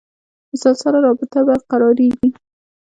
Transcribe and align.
مسلسله 0.51 0.97
رابطه 1.05 1.39
برقرارېږي. 1.49 2.29